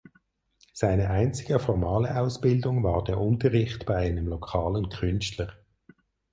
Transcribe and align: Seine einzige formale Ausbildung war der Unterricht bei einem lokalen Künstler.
Seine 0.73 1.11
einzige 1.11 1.59
formale 1.59 2.19
Ausbildung 2.19 2.83
war 2.83 3.03
der 3.03 3.19
Unterricht 3.19 3.85
bei 3.85 3.97
einem 3.97 4.29
lokalen 4.29 4.89
Künstler. 4.89 5.53